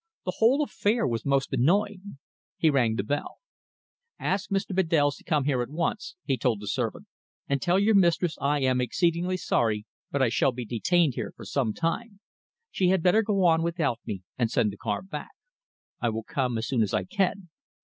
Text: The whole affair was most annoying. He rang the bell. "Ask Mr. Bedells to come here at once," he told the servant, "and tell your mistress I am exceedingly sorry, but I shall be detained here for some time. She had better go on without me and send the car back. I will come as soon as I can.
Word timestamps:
The 0.25 0.33
whole 0.39 0.63
affair 0.63 1.05
was 1.05 1.27
most 1.27 1.53
annoying. 1.53 2.17
He 2.57 2.71
rang 2.71 2.95
the 2.95 3.03
bell. 3.03 3.37
"Ask 4.19 4.49
Mr. 4.49 4.75
Bedells 4.75 5.15
to 5.17 5.23
come 5.23 5.43
here 5.43 5.61
at 5.61 5.69
once," 5.69 6.15
he 6.23 6.37
told 6.39 6.59
the 6.59 6.67
servant, 6.67 7.05
"and 7.47 7.61
tell 7.61 7.77
your 7.77 7.93
mistress 7.93 8.35
I 8.41 8.61
am 8.61 8.81
exceedingly 8.81 9.37
sorry, 9.37 9.85
but 10.09 10.19
I 10.23 10.29
shall 10.29 10.53
be 10.53 10.65
detained 10.65 11.13
here 11.13 11.33
for 11.35 11.45
some 11.45 11.71
time. 11.71 12.19
She 12.71 12.87
had 12.87 13.03
better 13.03 13.21
go 13.21 13.43
on 13.45 13.61
without 13.61 13.99
me 14.03 14.23
and 14.39 14.49
send 14.49 14.71
the 14.71 14.77
car 14.77 15.03
back. 15.03 15.33
I 15.99 16.09
will 16.09 16.23
come 16.23 16.57
as 16.57 16.65
soon 16.67 16.81
as 16.81 16.95
I 16.95 17.03
can. 17.03 17.49